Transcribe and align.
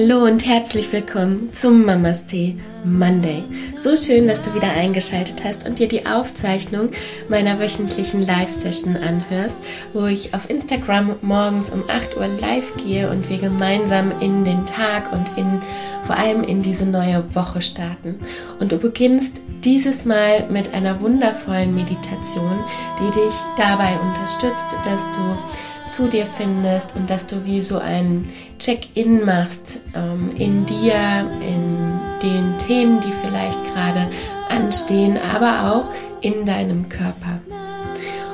Hallo 0.00 0.26
und 0.26 0.46
herzlich 0.46 0.92
willkommen 0.92 1.52
zum 1.52 1.84
Mamas 1.84 2.24
Tee 2.24 2.56
Monday. 2.84 3.42
So 3.76 3.96
schön, 3.96 4.28
dass 4.28 4.40
du 4.40 4.54
wieder 4.54 4.70
eingeschaltet 4.70 5.42
hast 5.42 5.66
und 5.66 5.80
dir 5.80 5.88
die 5.88 6.06
Aufzeichnung 6.06 6.90
meiner 7.28 7.58
wöchentlichen 7.58 8.22
Live-Session 8.24 8.96
anhörst, 8.96 9.56
wo 9.92 10.06
ich 10.06 10.34
auf 10.34 10.48
Instagram 10.48 11.16
morgens 11.20 11.70
um 11.70 11.82
8 11.88 12.16
Uhr 12.16 12.28
live 12.28 12.76
gehe 12.76 13.10
und 13.10 13.28
wir 13.28 13.38
gemeinsam 13.38 14.12
in 14.20 14.44
den 14.44 14.64
Tag 14.66 15.12
und 15.12 15.36
in 15.36 15.60
vor 16.04 16.16
allem 16.16 16.44
in 16.44 16.62
diese 16.62 16.86
neue 16.86 17.22
Woche 17.34 17.60
starten. 17.60 18.20
Und 18.60 18.70
du 18.70 18.78
beginnst 18.78 19.40
dieses 19.64 20.04
Mal 20.04 20.48
mit 20.48 20.74
einer 20.74 21.00
wundervollen 21.00 21.74
Meditation, 21.74 22.58
die 23.00 23.10
dich 23.18 23.34
dabei 23.56 23.98
unterstützt, 23.98 24.68
dass 24.84 25.02
du 25.16 25.36
zu 25.88 26.08
dir 26.08 26.26
findest 26.26 26.94
und 26.96 27.10
dass 27.10 27.26
du 27.26 27.44
wie 27.44 27.60
so 27.60 27.78
ein 27.78 28.24
Check-in 28.58 29.24
machst 29.24 29.80
ähm, 29.94 30.30
in 30.36 30.66
dir, 30.66 31.26
in 31.40 32.00
den 32.22 32.58
Themen, 32.58 33.00
die 33.00 33.12
vielleicht 33.24 33.58
gerade 33.72 34.08
anstehen, 34.48 35.18
aber 35.34 35.72
auch 35.72 35.84
in 36.20 36.44
deinem 36.44 36.88
Körper. 36.88 37.40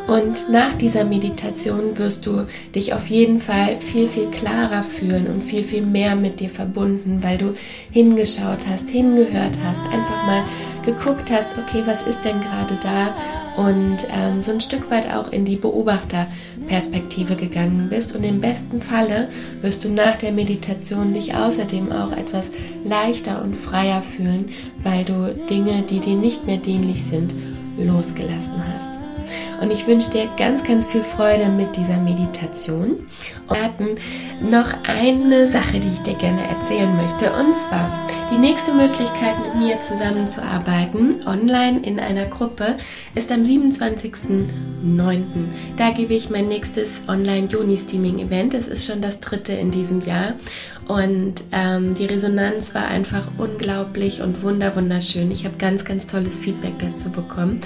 Und 0.06 0.50
nach 0.50 0.74
dieser 0.74 1.04
Meditation 1.04 1.96
wirst 1.96 2.26
du 2.26 2.46
dich 2.74 2.92
auf 2.92 3.06
jeden 3.06 3.40
Fall 3.40 3.80
viel, 3.80 4.06
viel 4.06 4.26
klarer 4.26 4.82
fühlen 4.82 5.26
und 5.28 5.42
viel, 5.42 5.62
viel 5.62 5.80
mehr 5.80 6.14
mit 6.14 6.40
dir 6.40 6.50
verbunden, 6.50 7.20
weil 7.22 7.38
du 7.38 7.54
hingeschaut 7.90 8.58
hast, 8.70 8.90
hingehört 8.90 9.56
hast, 9.64 9.80
einfach 9.86 10.26
mal 10.26 10.44
geguckt 10.84 11.30
hast, 11.30 11.56
okay, 11.58 11.82
was 11.86 12.02
ist 12.02 12.24
denn 12.24 12.40
gerade 12.40 12.78
da 12.82 13.14
und 13.56 14.08
ähm, 14.12 14.42
so 14.42 14.52
ein 14.52 14.60
Stück 14.60 14.90
weit 14.90 15.12
auch 15.12 15.30
in 15.30 15.44
die 15.44 15.56
Beobachterperspektive 15.56 17.36
gegangen 17.36 17.88
bist. 17.88 18.14
Und 18.14 18.24
im 18.24 18.40
besten 18.40 18.80
Falle 18.80 19.28
wirst 19.60 19.84
du 19.84 19.88
nach 19.88 20.16
der 20.16 20.32
Meditation 20.32 21.14
dich 21.14 21.34
außerdem 21.34 21.92
auch 21.92 22.12
etwas 22.12 22.50
leichter 22.84 23.42
und 23.42 23.54
freier 23.54 24.02
fühlen, 24.02 24.46
weil 24.82 25.04
du 25.04 25.34
Dinge, 25.48 25.82
die 25.82 26.00
dir 26.00 26.16
nicht 26.16 26.46
mehr 26.46 26.58
dienlich 26.58 27.04
sind, 27.04 27.34
losgelassen 27.78 28.52
hast. 28.56 29.62
Und 29.62 29.70
ich 29.70 29.86
wünsche 29.86 30.10
dir 30.10 30.28
ganz, 30.36 30.64
ganz 30.64 30.84
viel 30.84 31.02
Freude 31.02 31.48
mit 31.48 31.76
dieser 31.76 31.96
Meditation. 31.96 33.06
Und 33.46 33.56
wir 33.56 33.62
hatten 33.62 33.86
noch 34.50 34.74
eine 34.86 35.46
Sache, 35.46 35.78
die 35.78 35.88
ich 35.88 36.00
dir 36.00 36.14
gerne 36.14 36.42
erzählen 36.42 36.90
möchte. 36.96 37.30
Und 37.32 37.54
zwar 37.56 37.88
die 38.34 38.40
nächste 38.40 38.74
Möglichkeit, 38.74 39.36
mit 39.38 39.54
mir 39.62 39.78
zusammenzuarbeiten, 39.78 41.24
online 41.24 41.80
in 41.84 42.00
einer 42.00 42.26
Gruppe, 42.26 42.74
ist 43.14 43.30
am 43.30 43.44
27.09. 43.44 45.20
Da 45.76 45.90
gebe 45.90 46.14
ich 46.14 46.30
mein 46.30 46.48
nächstes 46.48 47.00
Online-Juni-Steaming-Event. 47.06 48.54
Es 48.54 48.66
ist 48.66 48.86
schon 48.86 49.00
das 49.00 49.20
dritte 49.20 49.52
in 49.52 49.70
diesem 49.70 50.00
Jahr. 50.00 50.34
Und 50.88 51.44
ähm, 51.52 51.94
die 51.94 52.06
Resonanz 52.06 52.74
war 52.74 52.88
einfach 52.88 53.28
unglaublich 53.38 54.20
und 54.20 54.42
wunder 54.42 54.74
wunderschön. 54.74 55.30
Ich 55.30 55.44
habe 55.44 55.56
ganz, 55.56 55.84
ganz 55.84 56.08
tolles 56.08 56.40
Feedback 56.40 56.74
dazu 56.80 57.12
bekommen. 57.12 57.60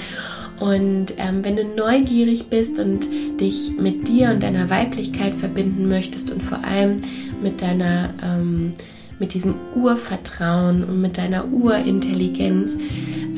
Und 0.60 1.14
ähm, 1.16 1.46
wenn 1.46 1.56
du 1.56 1.64
neugierig 1.64 2.50
bist 2.50 2.78
und 2.78 3.06
dich 3.40 3.72
mit 3.78 4.06
dir 4.06 4.30
und 4.30 4.42
deiner 4.42 4.68
Weiblichkeit 4.68 5.34
verbinden 5.34 5.88
möchtest 5.88 6.30
und 6.30 6.42
vor 6.42 6.62
allem 6.62 7.00
mit 7.40 7.62
deiner 7.62 8.12
ähm, 8.22 8.74
mit 9.18 9.34
diesem 9.34 9.54
Urvertrauen 9.74 10.84
und 10.84 11.00
mit 11.00 11.18
deiner 11.18 11.46
Urintelligenz 11.52 12.76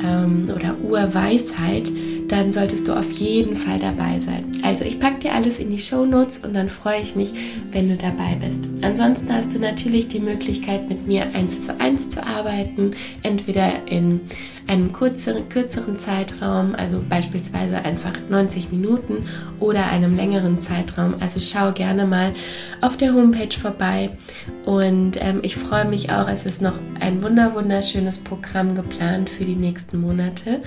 ähm, 0.02 0.42
oder 0.54 0.76
Urweisheit, 0.82 1.90
dann 2.28 2.52
solltest 2.52 2.86
du 2.86 2.92
auf 2.92 3.10
jeden 3.10 3.56
Fall 3.56 3.78
dabei 3.78 4.20
sein. 4.20 4.44
Also 4.62 4.84
ich 4.84 5.00
packe 5.00 5.18
dir 5.18 5.34
alles 5.34 5.58
in 5.58 5.70
die 5.70 5.78
Show 5.78 6.06
Notes 6.06 6.38
und 6.38 6.54
dann 6.54 6.68
freue 6.68 7.00
ich 7.02 7.16
mich, 7.16 7.32
wenn 7.72 7.88
du 7.88 7.96
dabei 7.96 8.36
bist. 8.40 8.84
Ansonsten 8.84 9.34
hast 9.34 9.54
du 9.54 9.58
natürlich 9.58 10.08
die 10.08 10.20
Möglichkeit, 10.20 10.88
mit 10.88 11.06
mir 11.08 11.26
eins 11.34 11.60
zu 11.60 11.78
eins 11.80 12.08
zu 12.08 12.24
arbeiten, 12.24 12.92
entweder 13.22 13.86
in 13.86 14.20
einem 14.70 14.92
kürzeren, 14.92 15.48
kürzeren 15.48 15.98
Zeitraum, 15.98 16.76
also 16.76 17.02
beispielsweise 17.06 17.78
einfach 17.84 18.12
90 18.28 18.70
Minuten 18.70 19.26
oder 19.58 19.86
einem 19.88 20.14
längeren 20.14 20.60
Zeitraum. 20.60 21.14
Also 21.18 21.40
schau 21.40 21.72
gerne 21.72 22.06
mal 22.06 22.32
auf 22.80 22.96
der 22.96 23.12
Homepage 23.12 23.58
vorbei 23.58 24.10
und 24.64 25.20
ähm, 25.20 25.38
ich 25.42 25.56
freue 25.56 25.86
mich 25.86 26.12
auch, 26.12 26.28
es 26.28 26.46
ist 26.46 26.62
noch 26.62 26.78
ein 27.00 27.20
wunder 27.22 27.54
wunderschönes 27.56 28.18
Programm 28.18 28.76
geplant 28.76 29.28
für 29.28 29.44
die 29.44 29.56
nächsten 29.56 30.00
Monate 30.00 30.62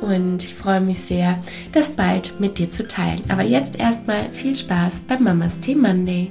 und 0.00 0.42
ich 0.42 0.54
freue 0.54 0.80
mich 0.80 1.00
sehr, 1.00 1.38
das 1.72 1.90
bald 1.90 2.40
mit 2.40 2.56
dir 2.56 2.70
zu 2.70 2.88
teilen. 2.88 3.20
Aber 3.28 3.42
jetzt 3.42 3.78
erstmal 3.78 4.32
viel 4.32 4.54
Spaß 4.54 5.02
beim 5.06 5.24
Mamas 5.24 5.58
Tea 5.60 5.74
Monday. 5.74 6.30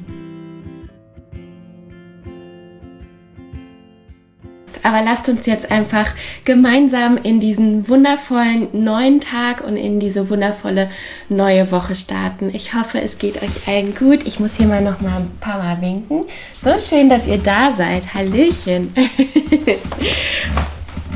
Aber 4.84 5.02
lasst 5.02 5.30
uns 5.30 5.46
jetzt 5.46 5.72
einfach 5.72 6.14
gemeinsam 6.46 7.18
in 7.18 7.40
diesen 7.40 7.88
wundervollen 7.88 8.68
neuen 8.74 9.20
Tag 9.20 9.62
und 9.62 9.78
in 9.78 10.00
diese 10.00 10.30
wundervolle 10.30 10.90
neue 11.30 11.72
Woche 11.72 11.96
starten. 11.96 12.52
Ich 12.54 12.74
hoffe, 12.74 13.02
es 13.02 13.18
geht 13.18 13.42
euch 13.42 13.68
allen 13.68 13.96
gut. 13.96 14.26
Ich 14.26 14.40
muss 14.40 14.56
hier 14.56 14.68
mal 14.68 14.82
noch 14.82 15.02
mal 15.02 15.22
ein 15.22 15.32
paar 15.40 15.58
Mal 15.60 15.82
winken. 15.82 16.26
So 16.62 16.78
schön, 16.78 17.10
dass 17.10 17.28
ihr 17.28 17.38
da 17.38 17.74
seid. 17.74 18.14
Hallöchen. 18.14 18.94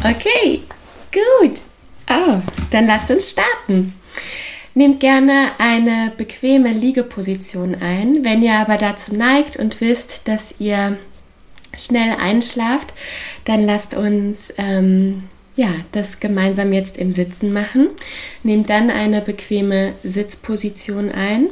okay, 0.04 0.62
gut. 1.12 1.62
Oh, 2.10 2.40
dann 2.72 2.86
lasst 2.86 3.10
uns 3.10 3.32
starten. 3.32 3.94
Nehmt 4.78 5.00
gerne 5.00 5.52
eine 5.58 6.12
bequeme 6.18 6.70
Liegeposition 6.72 7.76
ein. 7.76 8.26
Wenn 8.26 8.44
ihr 8.44 8.56
aber 8.56 8.76
dazu 8.76 9.16
neigt 9.16 9.56
und 9.56 9.80
wisst, 9.80 10.28
dass 10.28 10.56
ihr 10.60 10.98
schnell 11.78 12.16
einschlaft, 12.20 12.94
dann 13.46 13.62
lasst 13.62 13.94
uns 13.96 14.54
ähm, 14.58 15.20
ja, 15.56 15.70
das 15.92 16.20
gemeinsam 16.20 16.74
jetzt 16.74 16.98
im 16.98 17.12
Sitzen 17.12 17.54
machen. 17.54 17.90
Nehmt 18.44 18.70
dann 18.70 18.90
eine 18.90 19.22
bequeme 19.22 19.94
Sitzposition 20.04 21.12
ein. 21.12 21.48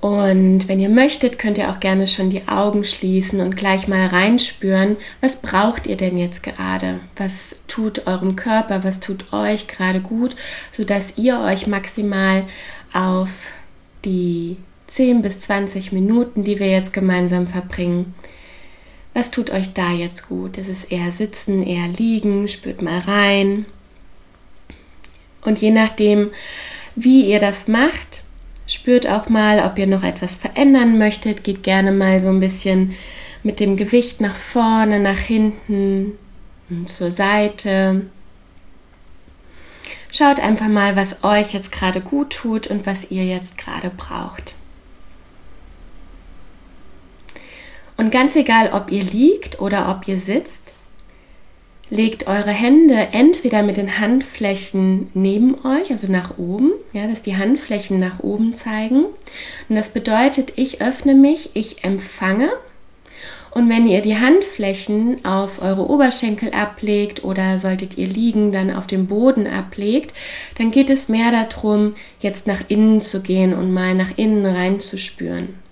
Und 0.00 0.68
wenn 0.68 0.78
ihr 0.78 0.90
möchtet, 0.90 1.38
könnt 1.38 1.58
ihr 1.58 1.70
auch 1.70 1.80
gerne 1.80 2.06
schon 2.06 2.30
die 2.30 2.46
Augen 2.46 2.84
schließen 2.84 3.40
und 3.40 3.56
gleich 3.56 3.88
mal 3.88 4.06
reinspüren, 4.06 4.96
was 5.20 5.40
braucht 5.40 5.86
ihr 5.86 5.96
denn 5.96 6.18
jetzt 6.18 6.44
gerade? 6.44 7.00
Was 7.16 7.56
tut 7.66 8.06
eurem 8.06 8.36
Körper, 8.36 8.84
was 8.84 9.00
tut 9.00 9.32
euch 9.32 9.66
gerade 9.66 10.00
gut, 10.00 10.36
sodass 10.70 11.14
ihr 11.16 11.40
euch 11.40 11.66
maximal 11.66 12.44
auf 12.92 13.30
die 14.04 14.58
10 14.88 15.22
bis 15.22 15.40
20 15.40 15.92
Minuten, 15.92 16.44
die 16.44 16.58
wir 16.58 16.70
jetzt 16.70 16.92
gemeinsam 16.92 17.46
verbringen. 17.46 18.14
Was 19.14 19.30
tut 19.30 19.50
euch 19.50 19.72
da 19.72 19.92
jetzt 19.92 20.28
gut? 20.28 20.58
Ist 20.58 20.68
es 20.68 20.84
eher 20.84 21.10
sitzen, 21.10 21.62
eher 21.62 21.88
liegen? 21.88 22.48
Spürt 22.48 22.82
mal 22.82 22.98
rein. 22.98 23.64
Und 25.42 25.60
je 25.60 25.70
nachdem, 25.70 26.30
wie 26.96 27.24
ihr 27.24 27.40
das 27.40 27.66
macht, 27.66 28.24
spürt 28.66 29.08
auch 29.08 29.28
mal, 29.28 29.64
ob 29.64 29.78
ihr 29.78 29.86
noch 29.86 30.02
etwas 30.02 30.36
verändern 30.36 30.98
möchtet. 30.98 31.44
Geht 31.44 31.62
gerne 31.62 31.92
mal 31.92 32.20
so 32.20 32.28
ein 32.28 32.40
bisschen 32.40 32.94
mit 33.42 33.60
dem 33.60 33.76
Gewicht 33.76 34.20
nach 34.20 34.36
vorne, 34.36 34.98
nach 34.98 35.18
hinten, 35.18 36.18
zur 36.86 37.10
Seite. 37.12 38.02
Schaut 40.12 40.40
einfach 40.40 40.68
mal, 40.68 40.96
was 40.96 41.22
euch 41.22 41.54
jetzt 41.54 41.70
gerade 41.70 42.00
gut 42.00 42.30
tut 42.34 42.66
und 42.66 42.86
was 42.86 43.10
ihr 43.10 43.24
jetzt 43.24 43.56
gerade 43.56 43.90
braucht. 43.90 44.55
Und 47.96 48.10
ganz 48.10 48.36
egal, 48.36 48.70
ob 48.72 48.92
ihr 48.92 49.04
liegt 49.04 49.60
oder 49.60 49.88
ob 49.90 50.06
ihr 50.06 50.18
sitzt, 50.18 50.72
legt 51.88 52.26
eure 52.26 52.50
Hände 52.50 53.08
entweder 53.12 53.62
mit 53.62 53.76
den 53.76 53.98
Handflächen 53.98 55.10
neben 55.14 55.54
euch, 55.64 55.90
also 55.90 56.10
nach 56.10 56.36
oben, 56.36 56.72
ja, 56.92 57.06
dass 57.06 57.22
die 57.22 57.36
Handflächen 57.36 57.98
nach 57.98 58.20
oben 58.20 58.54
zeigen. 58.54 59.04
Und 59.68 59.76
das 59.76 59.90
bedeutet, 59.90 60.54
ich 60.56 60.80
öffne 60.80 61.14
mich, 61.14 61.50
ich 61.54 61.84
empfange. 61.84 62.50
Und 63.52 63.70
wenn 63.70 63.86
ihr 63.86 64.02
die 64.02 64.18
Handflächen 64.18 65.24
auf 65.24 65.62
eure 65.62 65.88
Oberschenkel 65.88 66.52
ablegt 66.52 67.24
oder 67.24 67.56
solltet 67.56 67.96
ihr 67.96 68.06
liegen, 68.06 68.52
dann 68.52 68.70
auf 68.70 68.86
dem 68.86 69.06
Boden 69.06 69.46
ablegt, 69.46 70.12
dann 70.58 70.70
geht 70.70 70.90
es 70.90 71.08
mehr 71.08 71.30
darum, 71.30 71.94
jetzt 72.20 72.46
nach 72.46 72.64
innen 72.68 73.00
zu 73.00 73.22
gehen 73.22 73.54
und 73.54 73.72
mal 73.72 73.94
nach 73.94 74.18
innen 74.18 74.44
reinzuspüren. 74.44 75.65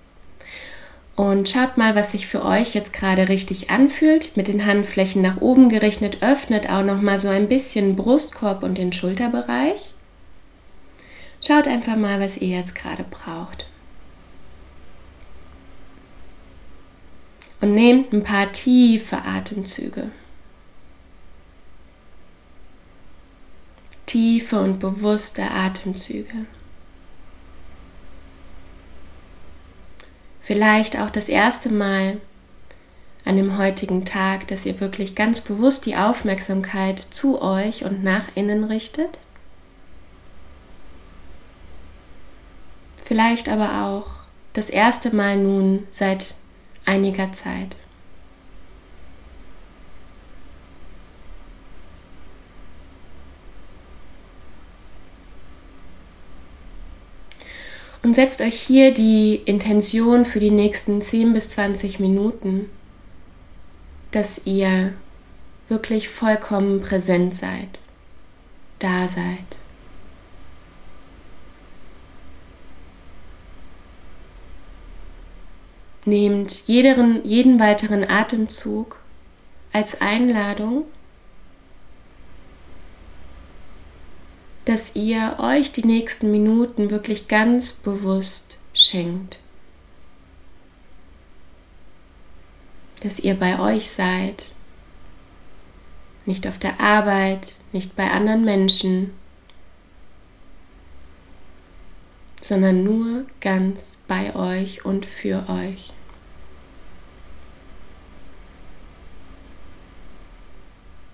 Und 1.16 1.48
schaut 1.48 1.76
mal, 1.76 1.94
was 1.94 2.10
sich 2.12 2.26
für 2.26 2.44
euch 2.44 2.74
jetzt 2.74 2.92
gerade 2.92 3.28
richtig 3.28 3.70
anfühlt. 3.70 4.36
Mit 4.36 4.48
den 4.48 4.66
Handflächen 4.66 5.22
nach 5.22 5.40
oben 5.40 5.68
gerichtet, 5.68 6.22
öffnet 6.22 6.68
auch 6.68 6.82
noch 6.82 7.00
mal 7.00 7.20
so 7.20 7.28
ein 7.28 7.48
bisschen 7.48 7.94
Brustkorb 7.94 8.64
und 8.64 8.78
den 8.78 8.92
Schulterbereich. 8.92 9.94
Schaut 11.40 11.68
einfach 11.68 11.96
mal, 11.96 12.20
was 12.20 12.38
ihr 12.38 12.48
jetzt 12.48 12.74
gerade 12.74 13.04
braucht. 13.04 13.66
Und 17.60 17.74
nehmt 17.74 18.12
ein 18.12 18.24
paar 18.24 18.50
tiefe 18.50 19.18
Atemzüge. 19.18 20.10
Tiefe 24.06 24.60
und 24.60 24.80
bewusste 24.80 25.50
Atemzüge. 25.50 26.46
Vielleicht 30.44 30.98
auch 30.98 31.08
das 31.08 31.30
erste 31.30 31.70
Mal 31.70 32.20
an 33.24 33.36
dem 33.36 33.56
heutigen 33.56 34.04
Tag, 34.04 34.46
dass 34.48 34.66
ihr 34.66 34.78
wirklich 34.78 35.14
ganz 35.14 35.40
bewusst 35.40 35.86
die 35.86 35.96
Aufmerksamkeit 35.96 36.98
zu 36.98 37.40
euch 37.40 37.86
und 37.86 38.04
nach 38.04 38.24
innen 38.34 38.64
richtet. 38.64 39.20
Vielleicht 43.02 43.48
aber 43.48 43.86
auch 43.86 44.24
das 44.52 44.68
erste 44.68 45.16
Mal 45.16 45.38
nun 45.38 45.86
seit 45.90 46.34
einiger 46.84 47.32
Zeit. 47.32 47.78
Und 58.04 58.12
setzt 58.12 58.42
euch 58.42 58.60
hier 58.60 58.92
die 58.92 59.36
Intention 59.46 60.26
für 60.26 60.38
die 60.38 60.50
nächsten 60.50 61.00
10 61.00 61.32
bis 61.32 61.48
20 61.48 62.00
Minuten, 62.00 62.68
dass 64.10 64.42
ihr 64.44 64.92
wirklich 65.70 66.10
vollkommen 66.10 66.82
präsent 66.82 67.34
seid, 67.34 67.80
da 68.78 69.08
seid. 69.08 69.56
Nehmt 76.04 76.68
jeden, 76.68 77.24
jeden 77.24 77.58
weiteren 77.58 78.04
Atemzug 78.06 79.00
als 79.72 80.02
Einladung 80.02 80.84
dass 84.64 84.94
ihr 84.94 85.36
euch 85.38 85.72
die 85.72 85.84
nächsten 85.84 86.30
Minuten 86.30 86.90
wirklich 86.90 87.28
ganz 87.28 87.72
bewusst 87.72 88.56
schenkt. 88.72 89.38
Dass 93.02 93.18
ihr 93.18 93.34
bei 93.34 93.58
euch 93.58 93.90
seid, 93.90 94.54
nicht 96.24 96.46
auf 96.46 96.58
der 96.58 96.80
Arbeit, 96.80 97.54
nicht 97.72 97.96
bei 97.96 98.10
anderen 98.10 98.44
Menschen, 98.44 99.12
sondern 102.40 102.84
nur 102.84 103.26
ganz 103.40 103.98
bei 104.08 104.34
euch 104.34 104.84
und 104.84 105.04
für 105.04 105.48
euch. 105.48 105.92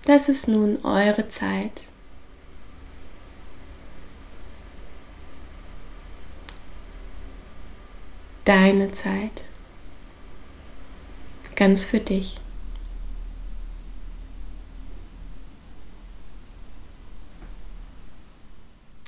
Das 0.05 0.29
ist 0.29 0.47
nun 0.47 0.83
eure 0.83 1.27
Zeit. 1.27 1.90
Deine 8.45 8.91
Zeit. 8.91 9.43
Ganz 11.55 11.83
für 11.83 11.99
dich. 11.99 12.37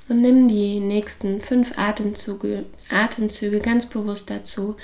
Und 0.09 0.21
nimm 0.21 0.47
die 0.47 0.80
nächsten 0.80 1.41
fünf 1.41 1.77
Atemzüge, 1.77 2.65
Atemzüge 2.89 3.59
ganz 3.59 3.88
bewusst 3.88 4.30
dazu, 4.30 4.75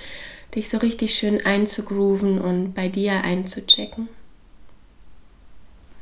dich 0.56 0.70
so 0.70 0.78
richtig 0.78 1.14
schön 1.14 1.46
einzugrooven 1.46 2.40
und 2.40 2.74
bei 2.74 2.88
dir 2.88 3.24
einzuchecken. 3.24 4.08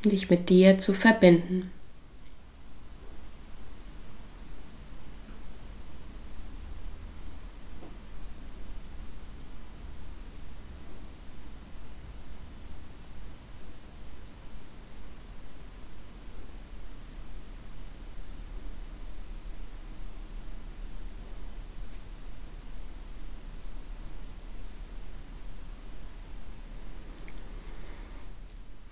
Dich 0.06 0.30
mit 0.30 0.50
dir 0.50 0.78
zu 0.78 0.94
verbinden. 0.94 1.72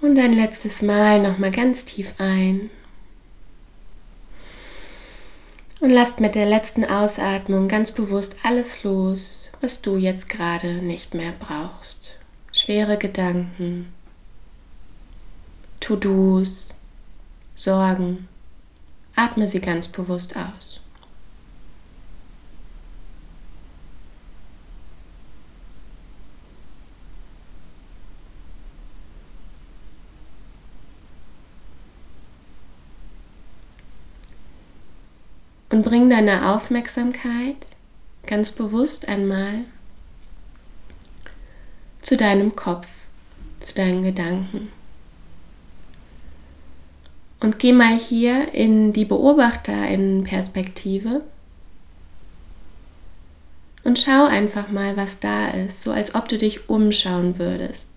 Und 0.06 0.20
ein 0.20 0.34
letztes 0.34 0.84
Mal 0.84 1.20
nochmal 1.20 1.50
ganz 1.50 1.84
tief 1.84 2.14
ein. 2.20 2.70
Und 5.80 5.90
lasst 5.90 6.20
mit 6.20 6.36
der 6.36 6.46
letzten 6.46 6.86
Ausatmung 6.86 7.68
ganz 7.68 7.92
bewusst 7.92 8.36
alles 8.44 8.84
los, 8.84 9.52
was 9.62 9.82
du 9.82 9.98
jetzt 9.98 10.30
gerade 10.30 10.74
nicht 10.74 11.16
mehr 11.16 11.34
brauchst. 11.40 12.20
Schwere 12.52 13.00
Gedanken, 13.00 13.92
To-Dos, 15.80 16.82
Sorgen. 17.56 18.28
Atme 19.16 19.48
sie 19.48 19.60
ganz 19.60 19.88
bewusst 19.88 20.36
aus. 20.36 20.82
Und 35.76 35.84
bring 35.84 36.10
deine 36.10 36.54
Aufmerksamkeit 36.54 37.68
ganz 38.26 38.52
bewusst 38.52 39.10
einmal 39.10 39.66
zu 42.02 42.16
deinem 42.16 42.56
Kopf, 42.56 42.88
zu 43.60 43.76
deinen 43.76 44.02
Gedanken. 44.02 44.72
Und 47.42 47.60
geh 47.60 47.74
mal 47.74 48.00
hier 48.00 48.54
in 48.54 48.94
die 48.94 49.04
Beobachterin-Perspektive 49.04 51.24
und 53.84 54.00
schau 54.00 54.28
einfach 54.28 54.70
mal, 54.70 54.96
was 54.96 55.20
da 55.20 55.50
ist, 55.50 55.82
so 55.82 55.92
als 55.92 56.16
ob 56.16 56.30
du 56.30 56.38
dich 56.38 56.70
umschauen 56.70 57.38
würdest. 57.38 57.90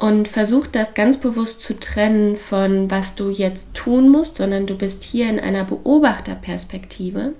Und 0.00 0.28
versuch 0.28 0.66
das 0.66 0.94
ganz 0.94 1.18
bewusst 1.18 1.60
zu 1.60 1.78
trennen 1.78 2.38
von, 2.38 2.90
was 2.90 3.16
du 3.16 3.28
jetzt 3.28 3.74
tun 3.74 4.08
musst, 4.08 4.36
sondern 4.36 4.66
du 4.66 4.74
bist 4.74 5.02
hier 5.02 5.28
in 5.28 5.38
einer 5.38 5.64
Beobachterperspektive 5.64 7.34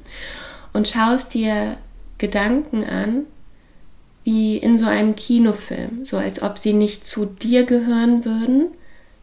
und 0.74 0.86
schaust 0.86 1.32
dir 1.32 1.78
Gedanken 2.18 2.84
an, 2.84 3.22
wie 4.24 4.58
in 4.58 4.76
so 4.76 4.84
einem 4.84 5.14
Kinofilm, 5.14 6.04
so 6.04 6.18
als 6.18 6.42
ob 6.42 6.58
sie 6.58 6.74
nicht 6.74 7.06
zu 7.06 7.24
dir 7.24 7.64
gehören 7.64 8.26
würden, 8.26 8.66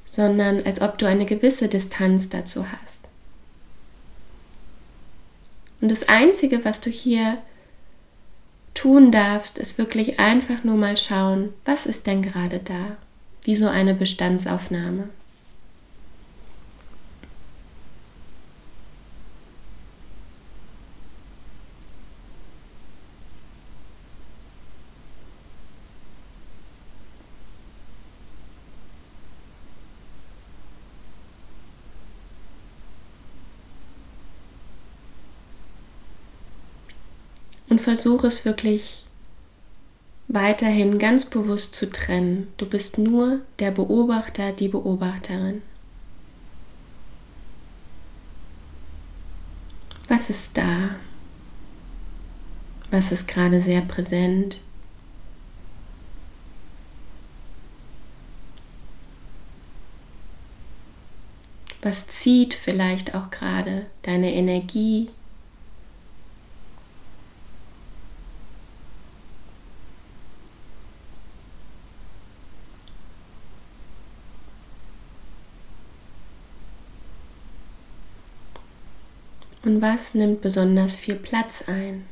sondern 0.04 0.64
als 0.66 0.82
ob 0.82 0.98
du 0.98 1.06
eine 1.06 1.28
gewisse 1.28 1.68
Distanz 1.68 2.30
dazu 2.30 2.66
hast. 2.66 3.02
Und 5.80 5.92
das 5.92 6.10
Einzige, 6.10 6.66
was 6.66 6.82
du 6.82 6.90
hier 6.90 7.38
tun 8.74 9.12
darfst, 9.12 9.60
ist 9.60 9.78
wirklich 9.78 10.20
einfach 10.20 10.64
nur 10.64 10.76
mal 10.76 10.98
schauen, 10.98 11.54
was 11.66 11.86
ist 11.86 12.08
denn 12.08 12.24
gerade 12.24 12.58
da? 12.58 12.98
Wie 13.48 13.56
so 13.56 13.70
eine 13.70 13.96
Bestandsaufnahme. 13.96 15.08
und 37.70 37.82
versuche 37.82 38.28
es 38.28 38.46
wirklich 38.46 39.07
weiterhin 40.28 41.00
ganz 41.00 41.26
bewusst 41.26 41.76
zu 41.76 41.90
trennen. 41.90 42.48
Du 42.58 42.66
bist 42.66 42.98
nur 42.98 43.42
der 43.60 43.72
Beobachter, 43.72 44.52
die 44.52 44.68
Beobachterin. 44.68 45.62
Was 50.10 50.30
ist 50.30 50.58
da? 50.58 50.96
Was 52.92 53.12
ist 53.12 53.28
gerade 53.28 53.60
sehr 53.62 53.82
präsent? 53.82 54.58
Was 61.82 62.08
zieht 62.08 62.54
vielleicht 62.54 63.16
auch 63.16 63.30
gerade 63.30 63.86
deine 64.02 64.34
Energie, 64.34 65.10
Und 79.68 79.82
was 79.82 80.14
nimmt 80.14 80.40
besonders 80.40 80.96
viel 80.96 81.16
Platz 81.16 81.66
ein? 81.68 82.06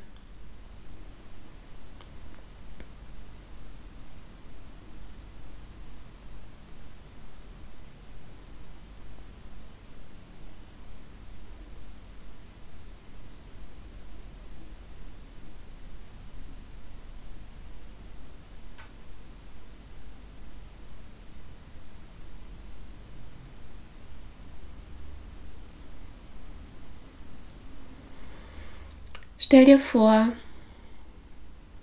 Stell 29.48 29.66
dir 29.66 29.78
vor, 29.78 30.30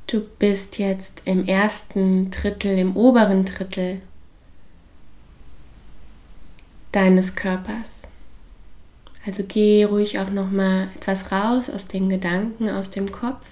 du 0.09 0.19
bist 0.41 0.79
jetzt 0.79 1.23
im 1.27 1.47
ersten 1.47 2.33
Drittel, 2.33 2.77
im 2.77 2.97
oberen 2.97 3.45
Drittel 3.45 4.01
deines 6.91 7.37
Körpers. 7.37 8.09
Also 9.25 9.45
geh 9.47 9.85
ruhig 9.85 10.19
auch 10.19 10.31
noch 10.31 10.51
mal 10.51 10.89
etwas 10.97 11.31
raus 11.31 11.71
aus 11.71 11.87
den 11.87 12.09
Gedanken, 12.09 12.69
aus 12.69 12.91
dem 12.91 13.13
Kopf 13.13 13.47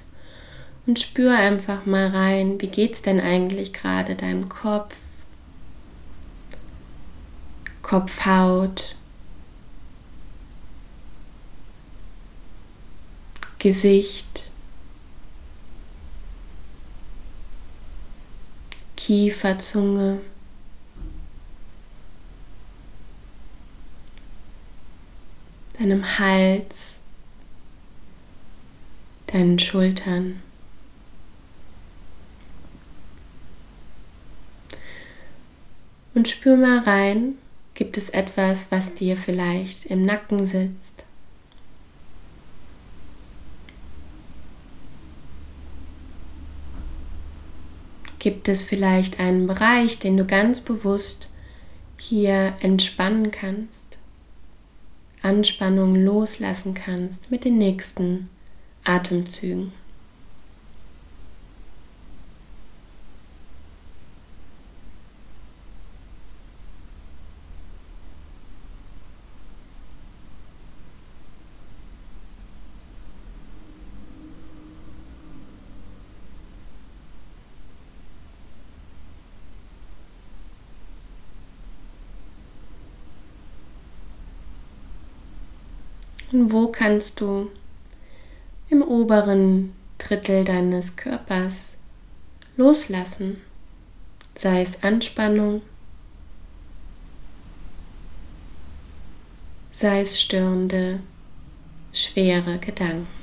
und 0.87 0.99
spür 0.99 1.39
einfach 1.39 1.87
mal 1.87 2.09
rein, 2.09 2.61
wie 2.61 2.67
geht's 2.67 3.03
denn 3.03 3.21
eigentlich 3.21 3.73
gerade 3.73 4.17
deinem 4.17 4.49
Kopf? 4.49 4.97
Kopfhaut, 7.83 8.97
Gesicht, 13.61 14.51
Kieferzunge. 18.97 20.21
deinem 25.81 26.19
Hals, 26.19 26.97
deinen 29.29 29.59
Schultern. 29.59 30.43
Und 36.15 36.29
spür 36.29 36.57
mal 36.57 36.81
rein, 36.81 37.37
gibt 37.75 37.97
es 37.97 38.11
etwas, 38.11 38.71
was 38.71 38.95
dir 38.95 39.17
vielleicht 39.17 39.87
im 39.87 40.05
Nacken 40.05 40.45
sitzt? 40.45 41.05
Gibt 48.21 48.49
es 48.49 48.63
vielleicht 48.63 49.19
einen 49.19 49.47
Bereich, 49.47 49.99
den 49.99 50.19
du 50.19 50.27
ganz 50.27 50.61
bewusst 50.61 51.31
hier 51.97 52.53
entspannen 52.61 53.31
kannst? 53.31 53.97
Anspannung 55.23 55.97
loslassen 55.97 56.75
kannst 56.75 57.31
mit 57.31 57.47
den 57.47 57.57
nächsten 57.57 58.29
Atemzügen. 58.85 59.73
Und 86.33 86.53
wo 86.53 86.69
kannst 86.69 87.21
du 87.21 87.51
im 88.69 88.83
oberen 88.83 89.73
Drittel 89.99 90.45
deines 90.45 90.97
Körpers 90.97 91.75
loslassen? 92.57 93.41
Sei 94.37 94.63
es 94.63 94.83
Anspannung, 94.83 95.63
sei 99.73 100.01
es 100.01 100.21
störende, 100.21 101.01
schwere 101.93 102.59
Gedanken. 102.59 103.20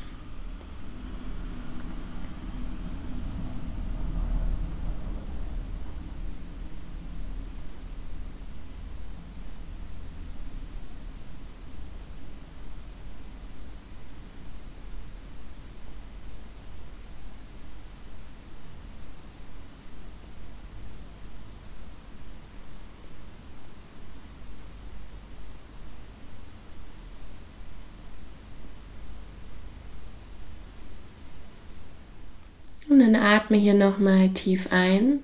Und 32.97 33.13
dann 33.13 33.15
atme 33.15 33.57
hier 33.57 33.75
nochmal 33.75 34.29
tief 34.29 34.69
ein 34.71 35.19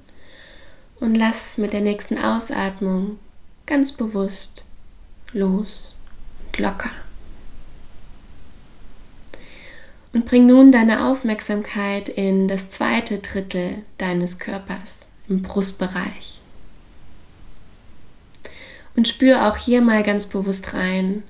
und 0.99 1.15
lass 1.15 1.57
mit 1.57 1.73
der 1.73 1.81
nächsten 1.81 2.19
Ausatmung 2.19 3.17
ganz 3.65 3.93
bewusst 3.93 4.63
los 5.31 5.99
und 6.45 6.59
locker. 6.59 6.91
Und 10.13 10.25
bring 10.25 10.45
nun 10.45 10.71
deine 10.71 11.07
Aufmerksamkeit 11.07 12.09
in 12.09 12.47
das 12.47 12.69
zweite 12.69 13.17
Drittel 13.17 13.81
deines 13.97 14.37
Körpers, 14.37 15.07
im 15.27 15.41
Brustbereich. 15.41 16.41
Und 18.95 19.07
spür 19.07 19.47
auch 19.47 19.57
hier 19.57 19.81
mal 19.81 20.03
ganz 20.03 20.27
bewusst 20.27 20.75
rein, 20.75 21.23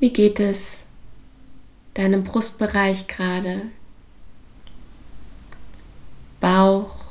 wie 0.00 0.12
geht 0.12 0.38
es 0.38 0.82
deinem 1.94 2.24
Brustbereich 2.24 3.06
gerade? 3.06 3.62
Bauch, 6.44 7.06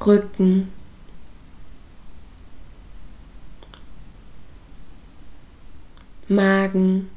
Rücken, 0.00 0.72
Magen, 6.28 7.10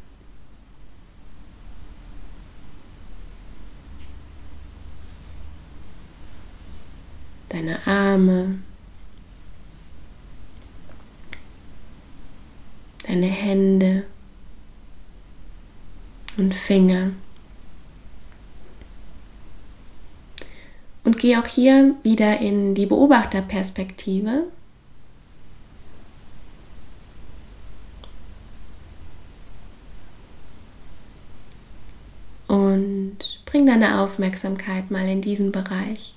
deine 7.48 7.88
Arme, 7.88 8.60
deine 13.08 13.28
Hände 13.28 14.06
und 16.36 16.54
Finger. 16.54 17.12
Und 21.04 21.11
gehe 21.22 21.40
auch 21.40 21.46
hier 21.46 21.94
wieder 22.02 22.40
in 22.40 22.74
die 22.74 22.88
Beobachterperspektive. 22.88 24.46
Und 32.48 33.18
bring 33.46 33.68
deine 33.68 34.00
Aufmerksamkeit 34.00 34.90
mal 34.90 35.08
in 35.08 35.22
diesen 35.22 35.52
Bereich. 35.52 36.16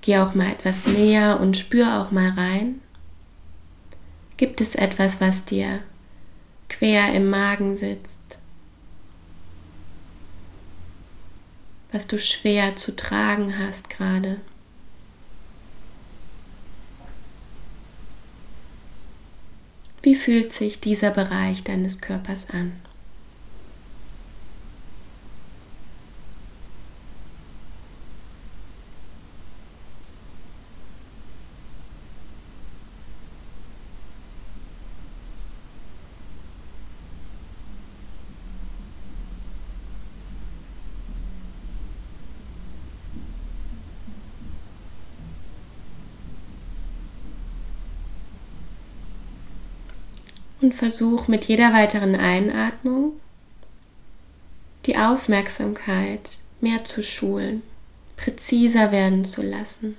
Geh 0.00 0.18
auch 0.18 0.34
mal 0.34 0.50
etwas 0.50 0.84
näher 0.86 1.38
und 1.40 1.56
spür 1.56 2.00
auch 2.00 2.10
mal 2.10 2.30
rein. 2.30 2.80
Gibt 4.36 4.60
es 4.60 4.74
etwas, 4.74 5.20
was 5.20 5.44
dir 5.44 5.78
quer 6.68 7.14
im 7.14 7.30
Magen 7.30 7.76
sitzt? 7.76 8.21
Was 11.92 12.06
du 12.06 12.18
schwer 12.18 12.74
zu 12.74 12.96
tragen 12.96 13.58
hast 13.58 13.90
gerade. 13.90 14.40
Wie 20.02 20.16
fühlt 20.16 20.52
sich 20.52 20.80
dieser 20.80 21.10
Bereich 21.10 21.62
deines 21.62 22.00
Körpers 22.00 22.50
an? 22.50 22.72
Und 50.62 50.76
versuch 50.76 51.26
mit 51.26 51.46
jeder 51.46 51.72
weiteren 51.72 52.14
Einatmung 52.14 53.14
die 54.86 54.96
Aufmerksamkeit 54.96 56.38
mehr 56.60 56.84
zu 56.84 57.02
schulen, 57.02 57.62
präziser 58.16 58.92
werden 58.92 59.24
zu 59.24 59.42
lassen, 59.42 59.96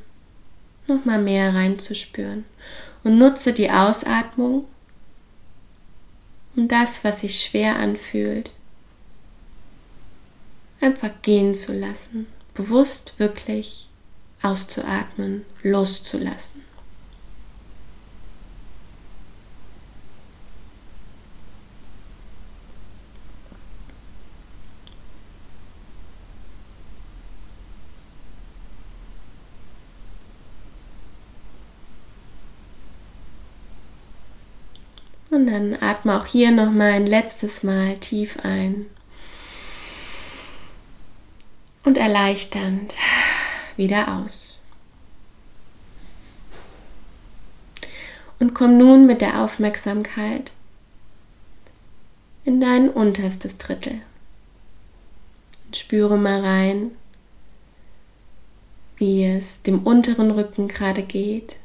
nochmal 0.87 1.21
mehr 1.21 1.53
reinzuspüren. 1.53 2.45
Und 3.03 3.17
nutze 3.17 3.51
die 3.51 3.69
Ausatmung, 3.69 4.65
um 6.55 6.69
das, 6.69 7.03
was 7.03 7.19
sich 7.19 7.41
schwer 7.41 7.75
anfühlt, 7.75 8.53
einfach 10.79 11.11
gehen 11.21 11.55
zu 11.55 11.77
lassen, 11.77 12.27
bewusst 12.53 13.15
wirklich 13.19 13.89
auszuatmen, 14.41 15.45
loszulassen. 15.61 16.61
Und 35.43 35.51
dann 35.51 35.77
atme 35.81 36.17
auch 36.17 36.25
hier 36.25 36.51
noch 36.51 36.71
mal 36.71 36.93
ein 36.93 37.05
letztes 37.05 37.63
Mal 37.63 37.97
tief 37.97 38.39
ein. 38.43 38.85
Und 41.83 41.97
erleichternd 41.97 42.95
wieder 43.75 44.19
aus. 44.19 44.63
Und 48.39 48.53
komm 48.53 48.77
nun 48.77 49.05
mit 49.05 49.19
der 49.19 49.41
Aufmerksamkeit 49.41 50.53
in 52.45 52.61
dein 52.61 52.89
unterstes 52.89 53.57
Drittel. 53.57 53.99
Und 55.65 55.75
spüre 55.75 56.17
mal 56.17 56.39
rein, 56.39 56.91
wie 58.95 59.25
es 59.25 59.61
dem 59.61 59.83
unteren 59.83 60.31
Rücken 60.31 60.69
gerade 60.69 61.03
geht. 61.03 61.59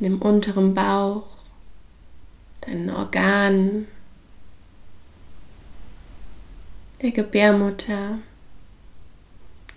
Dem 0.00 0.20
unteren 0.20 0.74
Bauch, 0.74 1.26
deinen 2.62 2.90
Organen, 2.90 3.88
der 7.00 7.10
Gebärmutter, 7.10 8.18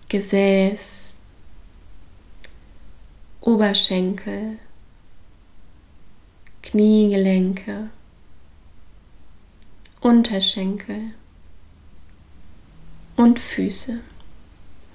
Gesäß, 0.09 1.13
Oberschenkel, 3.41 4.59
Kniegelenke, 6.61 7.89
Unterschenkel 10.01 11.11
und 13.15 13.39
Füße 13.39 13.99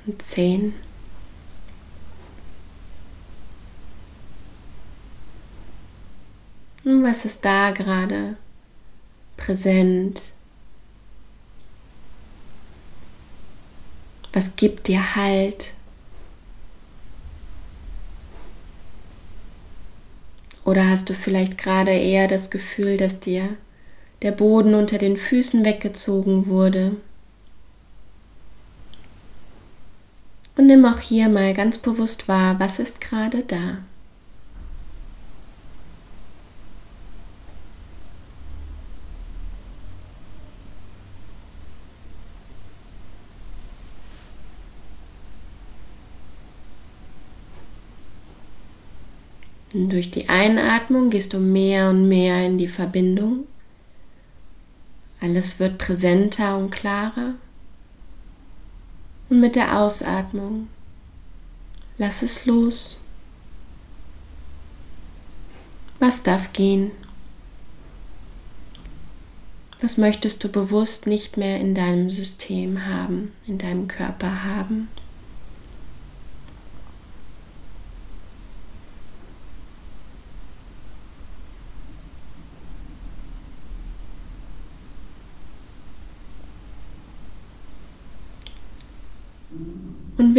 und 0.07 0.23
Zehen. 0.23 0.75
Was 6.85 7.25
ist 7.25 7.45
da 7.45 7.71
gerade 7.71 8.37
präsent? 9.37 10.33
Was 14.33 14.57
gibt 14.57 14.87
dir 14.87 15.17
Halt? 15.17 15.75
Oder 20.65 20.89
hast 20.89 21.11
du 21.11 21.15
vielleicht 21.15 21.59
gerade 21.59 21.91
eher 21.91 22.29
das 22.29 22.51
Gefühl, 22.51 22.97
dass 22.97 23.19
dir 23.19 23.57
der 24.23 24.31
Boden 24.31 24.75
unter 24.75 24.99
den 24.99 25.17
Füßen 25.17 25.65
weggezogen 25.65 26.47
wurde? 26.47 26.97
Und 30.57 30.67
nimm 30.67 30.85
auch 30.85 31.01
hier 31.01 31.29
mal 31.29 31.55
ganz 31.55 31.79
bewusst 31.79 32.29
wahr, 32.29 32.61
was 32.61 32.79
ist 32.79 33.01
gerade 33.01 33.43
da. 33.43 33.79
Und 49.81 49.89
durch 49.89 50.11
die 50.11 50.29
Einatmung 50.29 51.09
gehst 51.09 51.33
du 51.33 51.39
mehr 51.39 51.89
und 51.89 52.07
mehr 52.07 52.45
in 52.45 52.59
die 52.59 52.69
Verbindung. 52.69 53.47
Alles 55.23 55.59
wird 55.59 55.79
präsenter 55.79 56.59
und 56.59 56.69
klarer. 56.69 57.33
Und 59.31 59.41
mit 59.41 59.57
der 59.57 59.79
Ausatmung 59.79 60.69
lass 61.97 62.21
es 62.21 62.45
los. 62.45 63.03
Was 65.99 66.23
darf 66.23 66.53
gehen? 66.53 66.91
Was 69.81 69.97
möchtest 69.97 70.45
du 70.45 70.51
bewusst 70.51 71.07
nicht 71.07 71.39
mehr 71.39 71.59
in 71.59 71.75
deinem 71.75 72.11
System 72.11 72.85
haben, 72.85 73.33
in 73.47 73.57
deinem 73.57 73.89
Körper 73.89 74.45
haben? 74.45 74.89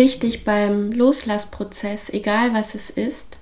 Wichtig 0.01 0.43
beim 0.43 0.91
Loslassprozess, 0.91 2.09
egal 2.09 2.55
was 2.55 2.73
es 2.73 2.89
ist, 2.89 3.37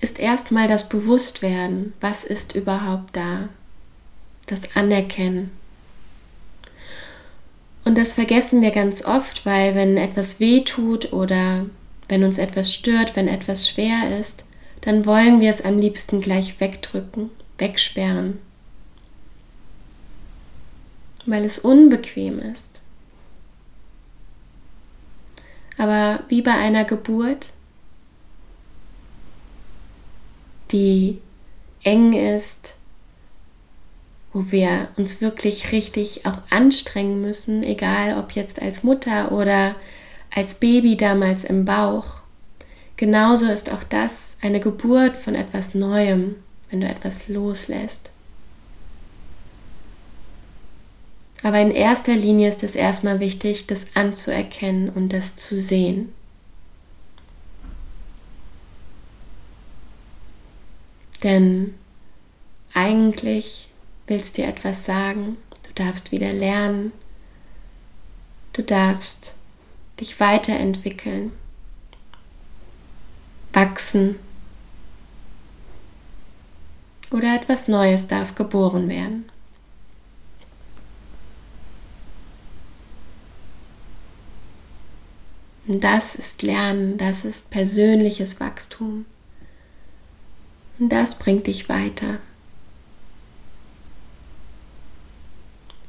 ist 0.00 0.18
erstmal 0.18 0.66
das 0.66 0.88
Bewusstwerden, 0.88 1.92
was 2.00 2.24
ist 2.24 2.54
überhaupt 2.54 3.14
da, 3.14 3.50
das 4.46 4.74
Anerkennen. 4.74 5.50
Und 7.84 7.98
das 7.98 8.14
vergessen 8.14 8.62
wir 8.62 8.70
ganz 8.70 9.04
oft, 9.04 9.44
weil 9.44 9.74
wenn 9.74 9.98
etwas 9.98 10.40
weh 10.40 10.62
tut 10.62 11.12
oder 11.12 11.66
wenn 12.08 12.24
uns 12.24 12.38
etwas 12.38 12.72
stört, 12.72 13.14
wenn 13.14 13.28
etwas 13.28 13.68
schwer 13.68 14.18
ist, 14.18 14.46
dann 14.80 15.04
wollen 15.04 15.42
wir 15.42 15.50
es 15.50 15.60
am 15.60 15.78
liebsten 15.78 16.22
gleich 16.22 16.60
wegdrücken, 16.60 17.28
wegsperren, 17.58 18.38
weil 21.26 21.44
es 21.44 21.58
unbequem 21.58 22.38
ist. 22.38 22.70
Aber 25.78 26.20
wie 26.28 26.42
bei 26.42 26.52
einer 26.52 26.84
Geburt, 26.84 27.52
die 30.72 31.20
eng 31.82 32.12
ist, 32.12 32.74
wo 34.32 34.50
wir 34.50 34.88
uns 34.96 35.20
wirklich 35.20 35.72
richtig 35.72 36.26
auch 36.26 36.38
anstrengen 36.50 37.20
müssen, 37.20 37.62
egal 37.62 38.18
ob 38.18 38.32
jetzt 38.32 38.60
als 38.60 38.82
Mutter 38.82 39.32
oder 39.32 39.74
als 40.34 40.56
Baby 40.56 40.96
damals 40.96 41.44
im 41.44 41.64
Bauch. 41.64 42.20
Genauso 42.96 43.46
ist 43.46 43.70
auch 43.70 43.82
das 43.84 44.36
eine 44.42 44.60
Geburt 44.60 45.16
von 45.16 45.34
etwas 45.34 45.74
Neuem, 45.74 46.36
wenn 46.70 46.80
du 46.80 46.88
etwas 46.88 47.28
loslässt. 47.28 48.10
Aber 51.42 51.60
in 51.60 51.70
erster 51.70 52.14
Linie 52.14 52.48
ist 52.48 52.62
es 52.62 52.74
erstmal 52.74 53.20
wichtig, 53.20 53.66
das 53.66 53.86
anzuerkennen 53.94 54.88
und 54.88 55.12
das 55.12 55.36
zu 55.36 55.56
sehen. 55.56 56.12
Denn 61.22 61.74
eigentlich 62.74 63.68
willst 64.06 64.36
dir 64.36 64.46
etwas 64.46 64.84
sagen, 64.84 65.36
du 65.66 65.72
darfst 65.74 66.12
wieder 66.12 66.32
lernen, 66.32 66.92
du 68.52 68.62
darfst 68.62 69.34
dich 70.00 70.20
weiterentwickeln, 70.20 71.32
wachsen 73.52 74.16
oder 77.10 77.34
etwas 77.34 77.68
Neues 77.68 78.06
darf 78.06 78.34
geboren 78.34 78.88
werden. 78.88 79.30
Und 85.66 85.82
das 85.82 86.14
ist 86.14 86.42
Lernen, 86.42 86.96
das 86.96 87.24
ist 87.24 87.50
persönliches 87.50 88.38
Wachstum. 88.38 89.04
Und 90.78 90.90
das 90.90 91.18
bringt 91.18 91.46
dich 91.46 91.68
weiter. 91.68 92.18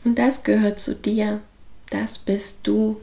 Und 0.03 0.17
das 0.17 0.43
gehört 0.43 0.79
zu 0.79 0.95
dir. 0.95 1.41
Das 1.89 2.17
bist 2.17 2.65
du. 2.65 3.01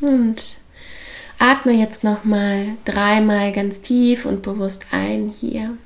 Und 0.00 0.62
Atme 1.44 1.72
jetzt 1.72 2.04
nochmal 2.04 2.76
dreimal 2.84 3.50
ganz 3.50 3.80
tief 3.80 4.26
und 4.26 4.42
bewusst 4.42 4.86
ein 4.92 5.28
hier. 5.28 5.76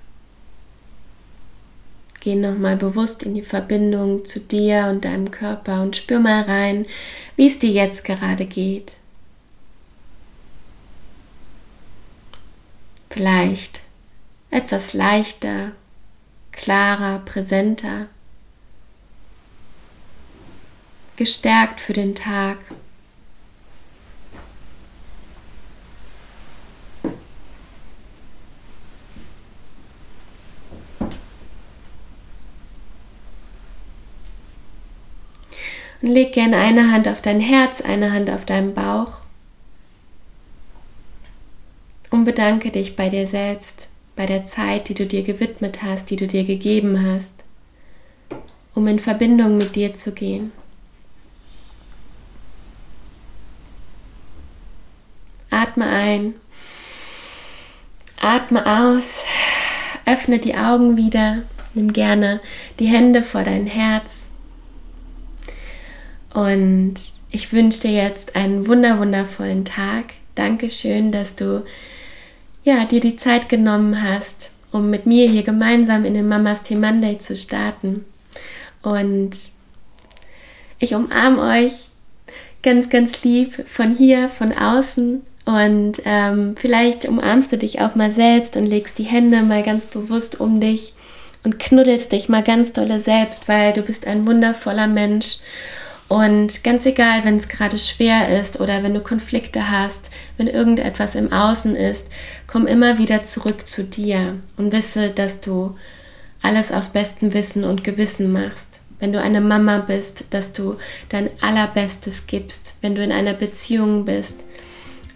Geh 2.20 2.34
nochmal 2.34 2.76
bewusst 2.76 3.22
in 3.22 3.32
die 3.32 3.40
Verbindung 3.40 4.26
zu 4.26 4.38
dir 4.38 4.88
und 4.90 5.06
deinem 5.06 5.30
Körper 5.30 5.80
und 5.80 5.96
spür 5.96 6.20
mal 6.20 6.42
rein, 6.42 6.86
wie 7.36 7.46
es 7.46 7.58
dir 7.58 7.70
jetzt 7.70 8.04
gerade 8.04 8.44
geht. 8.44 8.98
Vielleicht 13.08 13.80
etwas 14.50 14.92
leichter, 14.92 15.72
klarer, 16.52 17.20
präsenter, 17.20 18.08
gestärkt 21.16 21.80
für 21.80 21.94
den 21.94 22.14
Tag. 22.14 22.58
Leg 36.06 36.32
gerne 36.32 36.58
eine 36.58 36.92
Hand 36.92 37.08
auf 37.08 37.20
dein 37.20 37.40
Herz, 37.40 37.80
eine 37.80 38.12
Hand 38.12 38.30
auf 38.30 38.44
deinen 38.44 38.74
Bauch. 38.74 39.22
Und 42.10 42.24
bedanke 42.24 42.70
dich 42.70 42.94
bei 42.94 43.08
dir 43.08 43.26
selbst, 43.26 43.88
bei 44.14 44.24
der 44.24 44.44
Zeit, 44.44 44.88
die 44.88 44.94
du 44.94 45.04
dir 45.04 45.24
gewidmet 45.24 45.82
hast, 45.82 46.08
die 46.10 46.16
du 46.16 46.28
dir 46.28 46.44
gegeben 46.44 47.04
hast, 47.04 47.34
um 48.74 48.86
in 48.86 49.00
Verbindung 49.00 49.56
mit 49.56 49.74
dir 49.74 49.94
zu 49.94 50.12
gehen. 50.12 50.52
Atme 55.50 55.86
ein, 55.86 56.34
atme 58.20 58.64
aus, 58.64 59.24
öffne 60.04 60.38
die 60.38 60.54
Augen 60.54 60.96
wieder, 60.96 61.42
nimm 61.74 61.92
gerne 61.92 62.40
die 62.78 62.86
Hände 62.86 63.24
vor 63.24 63.42
dein 63.42 63.66
Herz 63.66 64.25
und 66.36 66.96
ich 67.30 67.54
wünsche 67.54 67.80
dir 67.80 67.92
jetzt 67.92 68.36
einen 68.36 68.66
wunder 68.66 68.98
wundervollen 68.98 69.64
Tag. 69.64 70.04
Dankeschön, 70.34 71.10
dass 71.10 71.34
du 71.34 71.64
ja, 72.62 72.84
dir 72.84 73.00
die 73.00 73.16
Zeit 73.16 73.48
genommen 73.48 74.02
hast, 74.02 74.50
um 74.70 74.90
mit 74.90 75.06
mir 75.06 75.30
hier 75.30 75.44
gemeinsam 75.44 76.04
in 76.04 76.12
den 76.12 76.28
Mamas 76.28 76.62
Tea 76.62 76.76
Monday 76.76 77.16
zu 77.16 77.36
starten. 77.36 78.04
Und 78.82 79.30
ich 80.78 80.94
umarme 80.94 81.40
euch 81.40 81.86
ganz, 82.62 82.90
ganz 82.90 83.24
lieb 83.24 83.66
von 83.66 83.96
hier, 83.96 84.28
von 84.28 84.52
außen. 84.52 85.22
Und 85.46 86.02
ähm, 86.04 86.54
vielleicht 86.58 87.08
umarmst 87.08 87.50
du 87.50 87.56
dich 87.56 87.80
auch 87.80 87.94
mal 87.94 88.10
selbst 88.10 88.58
und 88.58 88.66
legst 88.66 88.98
die 88.98 89.04
Hände 89.04 89.40
mal 89.40 89.62
ganz 89.62 89.86
bewusst 89.86 90.38
um 90.38 90.60
dich 90.60 90.92
und 91.44 91.58
knuddelst 91.58 92.12
dich 92.12 92.28
mal 92.28 92.42
ganz 92.42 92.74
dolle 92.74 93.00
selbst, 93.00 93.48
weil 93.48 93.72
du 93.72 93.80
bist 93.80 94.06
ein 94.06 94.26
wundervoller 94.26 94.86
Mensch 94.86 95.38
und 96.08 96.62
ganz 96.62 96.86
egal, 96.86 97.24
wenn 97.24 97.36
es 97.36 97.48
gerade 97.48 97.78
schwer 97.78 98.40
ist 98.40 98.60
oder 98.60 98.82
wenn 98.82 98.94
du 98.94 99.00
Konflikte 99.00 99.70
hast, 99.70 100.10
wenn 100.36 100.46
irgendetwas 100.46 101.16
im 101.16 101.32
Außen 101.32 101.74
ist, 101.74 102.06
komm 102.46 102.66
immer 102.66 102.98
wieder 102.98 103.24
zurück 103.24 103.66
zu 103.66 103.82
dir 103.82 104.36
und 104.56 104.72
wisse, 104.72 105.10
dass 105.10 105.40
du 105.40 105.76
alles 106.42 106.70
aus 106.70 106.90
bestem 106.90 107.34
Wissen 107.34 107.64
und 107.64 107.82
Gewissen 107.82 108.30
machst. 108.30 108.80
Wenn 109.00 109.12
du 109.12 109.20
eine 109.20 109.40
Mama 109.40 109.78
bist, 109.78 110.26
dass 110.30 110.52
du 110.52 110.76
dein 111.08 111.28
Allerbestes 111.40 112.26
gibst. 112.26 112.76
Wenn 112.80 112.94
du 112.94 113.02
in 113.02 113.12
einer 113.12 113.34
Beziehung 113.34 114.04
bist, 114.04 114.36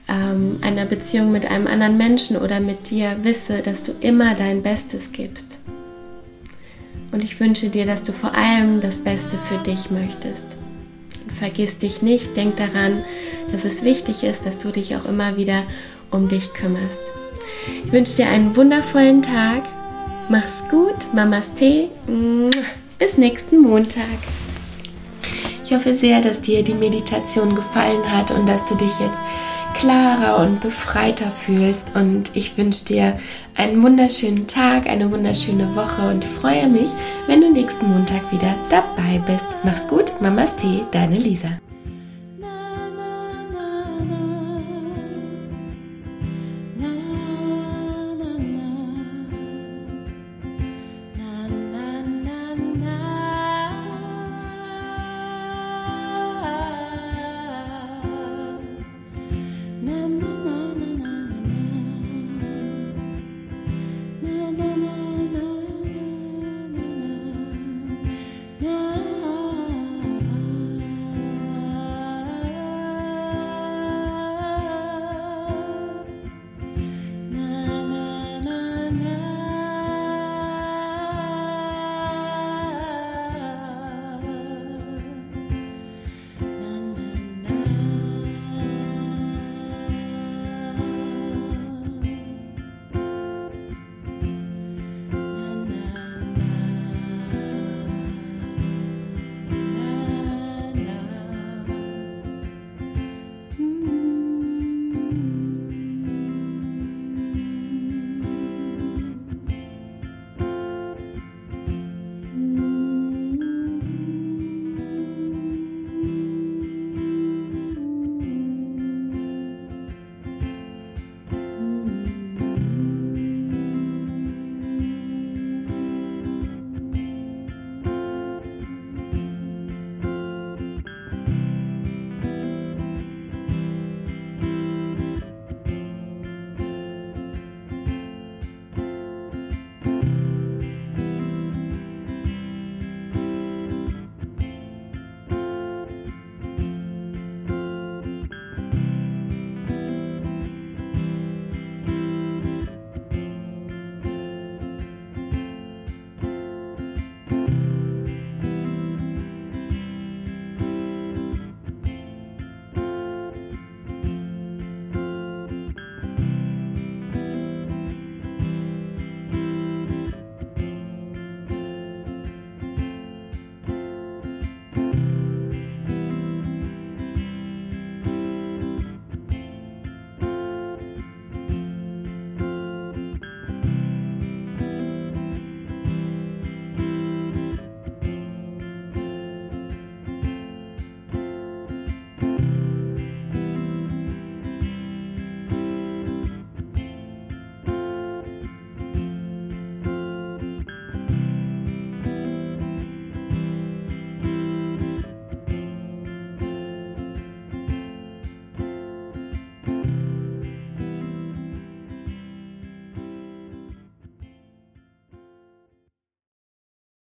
ähm, 0.09 0.59
einer 0.61 0.87
Beziehung 0.87 1.31
mit 1.31 1.47
einem 1.47 1.67
anderen 1.67 1.97
Menschen 1.97 2.37
oder 2.37 2.59
mit 2.61 2.91
dir, 2.91 3.17
wisse, 3.23 3.63
dass 3.63 3.83
du 3.85 3.93
immer 4.01 4.35
dein 4.35 4.63
Bestes 4.63 5.13
gibst. 5.13 5.61
Und 7.13 7.25
ich 7.25 7.39
wünsche 7.41 7.71
dir, 7.71 7.87
dass 7.87 8.03
du 8.03 8.13
vor 8.13 8.35
allem 8.35 8.81
das 8.81 8.99
Beste 8.99 9.39
für 9.39 9.59
dich 9.59 9.91
möchtest. 9.91 10.60
Vergiss 11.39 11.79
dich 11.79 12.03
nicht, 12.03 12.37
denk 12.37 12.57
daran, 12.57 13.05
dass 13.53 13.65
es 13.65 13.83
wichtig 13.83 14.25
ist, 14.25 14.47
dass 14.47 14.59
du 14.59 14.71
dich 14.71 14.97
auch 14.97 15.05
immer 15.05 15.37
wieder 15.37 15.65
um 16.11 16.29
dich 16.29 16.53
kümmerst. 16.53 17.01
Ich 17.85 17.93
wünsche 17.93 18.17
dir 18.17 18.29
einen 18.29 18.57
wundervollen 18.57 19.23
Tag. 19.23 19.63
Mach's 20.29 20.65
gut, 20.71 21.13
Mamas 21.15 21.53
Tee. 21.55 21.89
Bis 22.99 23.17
nächsten 23.17 23.61
Montag. 23.61 24.05
Ich 25.65 25.73
hoffe 25.73 25.95
sehr, 25.95 26.21
dass 26.21 26.41
dir 26.41 26.65
die 26.65 26.75
Meditation 26.75 27.55
gefallen 27.55 28.03
hat 28.11 28.31
und 28.31 28.49
dass 28.49 28.65
du 28.67 28.75
dich 28.75 28.99
jetzt 28.99 29.19
klarer 29.75 30.43
und 30.43 30.61
befreiter 30.61 31.31
fühlst. 31.31 31.93
Und 31.95 32.31
ich 32.35 32.59
wünsche 32.59 32.85
dir 32.85 33.19
einen 33.55 33.83
wunderschönen 33.83 34.47
Tag, 34.47 34.87
eine 34.89 35.11
wunderschöne 35.11 35.75
Woche 35.77 36.09
und 36.11 36.25
freue 36.25 36.69
mich, 36.69 36.91
wenn 37.31 37.41
du 37.41 37.53
nächsten 37.53 37.89
Montag 37.89 38.33
wieder 38.33 38.57
dabei 38.71 39.21
bist. 39.25 39.47
Mach's 39.63 39.87
gut, 39.87 40.21
Mamas 40.21 40.57
Tee, 40.57 40.83
deine 40.91 41.15
Lisa. 41.15 41.61